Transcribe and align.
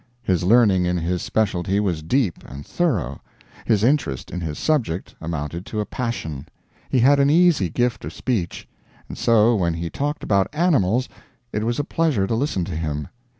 His 0.23 0.43
learning 0.43 0.87
in 0.87 0.97
his 0.97 1.21
specialty 1.21 1.79
was 1.79 2.01
deep 2.01 2.39
and 2.47 2.65
thorough, 2.65 3.21
his 3.65 3.83
interest 3.83 4.31
in 4.31 4.41
his 4.41 4.57
subject 4.57 5.13
amounted 5.21 5.63
to 5.67 5.79
a 5.79 5.85
passion, 5.85 6.47
he 6.89 6.97
had 6.97 7.19
an 7.19 7.29
easy 7.29 7.69
gift 7.69 8.03
of 8.03 8.11
speech; 8.11 8.67
and 9.07 9.15
so, 9.15 9.53
when 9.55 9.75
he 9.75 9.91
talked 9.91 10.23
about 10.23 10.47
animals 10.53 11.07
it 11.53 11.63
was 11.63 11.77
a 11.77 11.83
pleasure 11.83 12.25
to 12.25 12.33
listen 12.33 12.65
to 12.65 12.75
him. 12.75 13.09